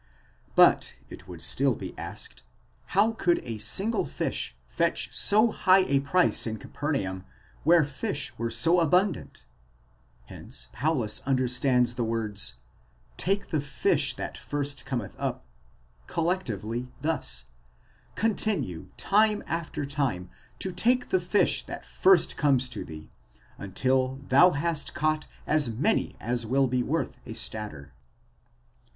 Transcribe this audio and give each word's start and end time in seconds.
But, 0.55 0.95
it 1.09 1.27
would 1.27 1.43
still 1.43 1.75
be 1.75 1.95
asked, 1.95 2.41
how 2.85 3.11
could 3.11 3.37
a 3.43 3.59
single 3.59 4.03
fish 4.07 4.57
fetch 4.67 5.13
so 5.15 5.51
high 5.51 5.83
a 5.85 5.99
price 5.99 6.47
in 6.47 6.57
Capernaum, 6.57 7.23
where 7.63 7.83
fish 7.85 8.35
were 8.35 8.49
so 8.49 8.79
abundant? 8.79 9.45
Hence 10.25 10.69
Paulus 10.73 11.19
understands 11.27 11.93
the 11.93 12.03
words, 12.03 12.55
τὸν 13.19 13.41
ἀναβάντα 13.41 13.41
πρῶτον 13.41 13.41
ἰχθὺν 13.41 13.41
ἄρον, 13.41 13.41
take 13.43 13.43
up 13.43 13.49
the 13.51 13.61
fish 13.61 14.15
that 14.15 14.37
first 14.39 14.85
cometh 14.87 15.15
up, 15.19 15.45
collectively 16.07 16.87
thus: 17.01 17.45
continue 18.15 18.87
time 18.97 19.43
after 19.45 19.85
time 19.85 20.31
to 20.57 20.71
take 20.71 21.09
the 21.09 21.19
fish 21.19 21.63
that 21.67 21.85
first 21.85 22.35
comes 22.37 22.67
to 22.69 22.83
thee, 22.83 23.11
until 23.59 24.19
thou 24.29 24.49
hast 24.49 24.95
caught 24.95 25.27
as 25.45 25.69
many 25.69 26.15
as 26.19 26.43
will 26.47 26.65
be 26.65 26.81
worth 26.81 27.19
a 27.27 27.33
stater. 27.35 27.93